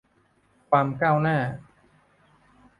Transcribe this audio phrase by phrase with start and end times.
[0.69, 1.37] ความก้าวหน้า